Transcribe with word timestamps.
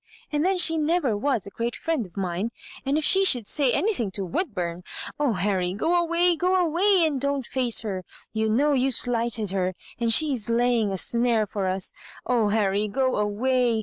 And 0.31 0.43
then 0.43 0.57
she 0.57 0.79
never 0.79 1.15
was 1.15 1.45
a 1.45 1.51
great 1.51 1.75
friend 1.75 2.07
of 2.07 2.17
mine— 2.17 2.49
and 2.87 2.97
if 2.97 3.03
she 3.05 3.23
should 3.23 3.45
say 3.45 3.71
anything 3.71 4.09
to 4.13 4.25
Woodburn 4.25 4.81
I 5.07 5.11
Oh, 5.19 5.33
Harry, 5.33 5.75
go 5.75 5.93
away, 5.93 6.35
go 6.35 6.55
away, 6.55 7.05
and 7.05 7.21
don't 7.21 7.45
fjAoe 7.45 7.83
her. 7.83 8.03
You 8.33 8.49
know 8.49 8.73
you 8.73 8.91
lighted 9.05 9.51
her, 9.51 9.75
and 9.99 10.11
she 10.11 10.33
is 10.33 10.49
laying 10.49 10.91
a 10.91 10.97
snare 10.97 11.45
for 11.45 11.67
us. 11.67 11.93
Oh, 12.25 12.47
Harry, 12.47 12.87
go 12.87 13.15
away! 13.15 13.79